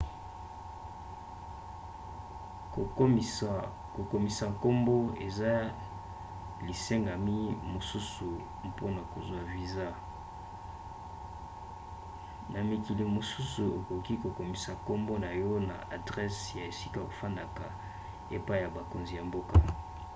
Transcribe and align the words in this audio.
kokomisa 3.97 4.43
nkombo 4.53 4.95
eza 5.27 5.51
lisengami 6.67 7.37
mosusu 7.73 8.27
mpona 8.69 9.01
kozwa 9.11 9.39
viza. 9.53 9.87
na 12.53 12.59
mikili 12.69 13.03
mosusu 13.15 13.61
okoki 13.79 14.13
kokomisa 14.23 14.69
nkombo 14.79 15.13
na 15.23 15.29
yo 15.41 15.53
na 15.69 15.75
adrese 15.95 16.47
ya 16.59 16.63
esika 16.71 16.97
okofanda 17.01 17.41
epai 18.35 18.59
ya 18.63 18.69
bakonzi 18.75 19.11
ya 19.17 19.23
mboka 19.29 19.55